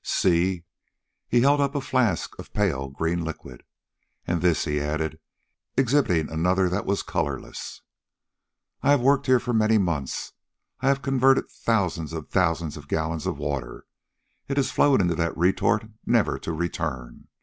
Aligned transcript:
"See?" 0.03 0.63
He 1.27 1.41
held 1.41 1.61
up 1.61 1.75
a 1.75 1.79
flask 1.79 2.33
of 2.39 2.51
pale 2.53 2.89
green 2.89 3.23
liquid. 3.23 3.61
"And 4.25 4.41
this," 4.41 4.65
he 4.65 4.79
added, 4.79 5.19
exhibiting 5.77 6.27
another 6.31 6.69
that 6.69 6.87
was 6.87 7.03
colorless. 7.03 7.83
"I 8.81 8.89
have 8.89 9.01
worked 9.01 9.27
here 9.27 9.39
for 9.39 9.53
many 9.53 9.77
months. 9.77 10.33
I 10.79 10.87
have 10.87 11.03
converted 11.03 11.51
thousands 11.51 12.13
of 12.13 12.29
thousands 12.29 12.77
of 12.77 12.87
gallons 12.87 13.27
of 13.27 13.37
water. 13.37 13.85
It 14.47 14.57
has 14.57 14.71
flowed 14.71 15.01
into 15.01 15.13
that 15.13 15.37
retort, 15.37 15.85
never 16.03 16.39
to 16.39 16.51
return. 16.51 17.27